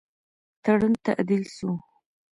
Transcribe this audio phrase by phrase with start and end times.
[0.63, 1.69] تړون تعدیل سو.